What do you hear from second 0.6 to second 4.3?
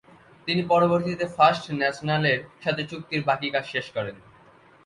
পরবর্তীতে ফার্স্ট ন্যাশনালের সাথে চুক্তির বাকি কাজ শেষ করেন।